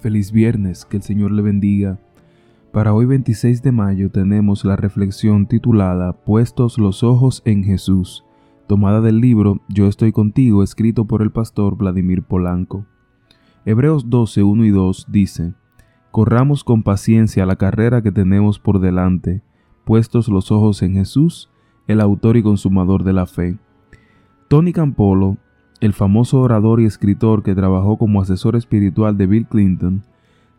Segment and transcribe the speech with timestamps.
[0.00, 1.98] Feliz viernes, que el Señor le bendiga.
[2.72, 8.24] Para hoy 26 de mayo tenemos la reflexión titulada Puestos los ojos en Jesús,
[8.68, 12.86] tomada del libro Yo estoy contigo, escrito por el pastor Vladimir Polanco.
[13.64, 15.54] Hebreos 12, 1 y 2 dice,
[16.12, 19.42] Corramos con paciencia la carrera que tenemos por delante,
[19.84, 21.50] puestos los ojos en Jesús,
[21.88, 23.58] el autor y consumador de la fe.
[24.46, 25.38] Tony Campolo
[25.80, 30.02] el famoso orador y escritor que trabajó como asesor espiritual de Bill Clinton,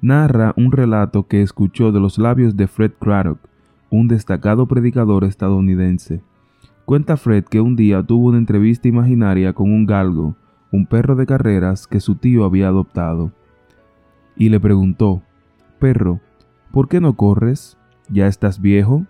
[0.01, 3.39] narra un relato que escuchó de los labios de Fred Craddock,
[3.89, 6.21] un destacado predicador estadounidense.
[6.85, 10.35] Cuenta Fred que un día tuvo una entrevista imaginaria con un galgo,
[10.71, 13.31] un perro de carreras que su tío había adoptado.
[14.38, 15.21] Y le preguntó,
[15.79, 16.21] Perro,
[16.71, 17.77] ¿por qué no corres?
[18.09, 19.05] ¿Ya estás viejo?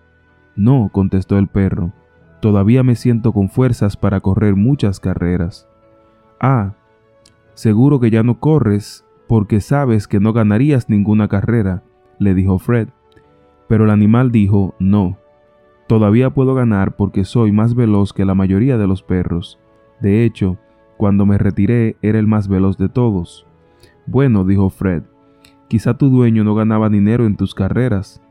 [0.55, 1.93] No, contestó el perro,
[2.41, 5.68] todavía me siento con fuerzas para correr muchas carreras.
[6.39, 6.73] Ah,
[7.53, 11.83] seguro que ya no corres porque sabes que no ganarías ninguna carrera,
[12.17, 12.87] le dijo Fred.
[13.67, 15.17] Pero el animal dijo, no,
[15.87, 19.59] todavía puedo ganar porque soy más veloz que la mayoría de los perros.
[19.99, 20.57] De hecho,
[20.97, 23.45] cuando me retiré era el más veloz de todos.
[24.07, 25.03] Bueno, dijo Fred,
[25.67, 28.21] quizá tu dueño no ganaba dinero en tus carreras.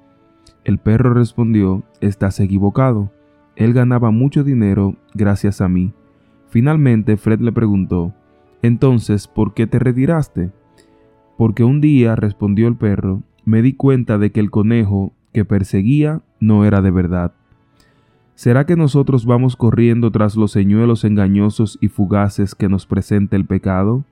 [0.65, 3.13] El perro respondió, estás equivocado.
[3.55, 5.93] Él ganaba mucho dinero gracias a mí.
[6.49, 8.15] Finalmente Fred le preguntó,
[8.63, 10.51] Entonces, ¿por qué te retiraste?
[11.37, 16.23] Porque un día, respondió el perro, me di cuenta de que el conejo que perseguía
[16.41, 17.33] no era de verdad.
[18.35, 23.45] ¿Será que nosotros vamos corriendo tras los señuelos engañosos y fugaces que nos presenta el
[23.45, 24.05] pecado?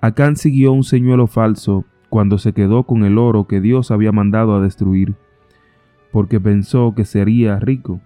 [0.00, 4.54] Acán siguió un señuelo falso cuando se quedó con el oro que Dios había mandado
[4.54, 5.14] a destruir,
[6.12, 8.00] porque pensó que sería rico.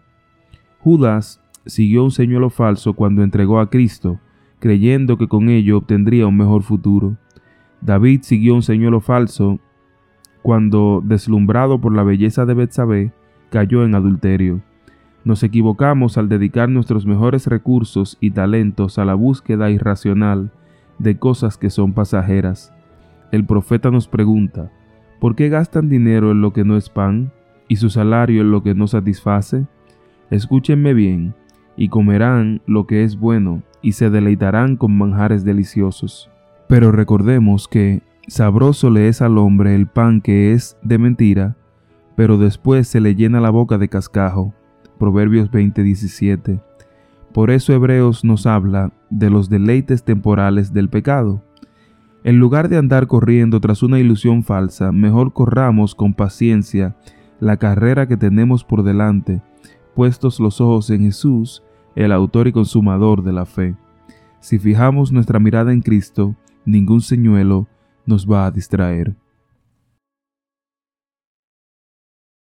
[0.78, 4.18] Judas siguió un señuelo falso cuando entregó a Cristo,
[4.58, 7.16] creyendo que con ello obtendría un mejor futuro.
[7.80, 9.58] David siguió un señuelo falso
[10.42, 13.12] cuando, deslumbrado por la belleza de Betsabé,
[13.50, 14.60] cayó en adulterio.
[15.24, 20.50] Nos equivocamos al dedicar nuestros mejores recursos y talentos a la búsqueda irracional
[20.98, 22.72] de cosas que son pasajeras.
[23.30, 24.70] El profeta nos pregunta,
[25.20, 27.32] ¿por qué gastan dinero en lo que no es pan
[27.68, 29.66] y su salario en lo que no satisface?
[30.30, 31.34] Escúchenme bien,
[31.76, 36.30] y comerán lo que es bueno, y se deleitarán con manjares deliciosos.
[36.68, 41.56] Pero recordemos que sabroso le es al hombre el pan que es de mentira,
[42.16, 44.54] pero después se le llena la boca de cascajo.
[44.98, 46.60] Proverbios 20:17.
[47.32, 51.42] Por eso Hebreos nos habla de los deleites temporales del pecado.
[52.24, 56.94] En lugar de andar corriendo tras una ilusión falsa, mejor corramos con paciencia
[57.40, 59.42] la carrera que tenemos por delante,
[59.94, 61.62] puestos los ojos en Jesús,
[61.94, 63.76] el autor y consumador de la fe.
[64.40, 67.68] Si fijamos nuestra mirada en Cristo, ningún señuelo
[68.06, 69.14] nos va a distraer.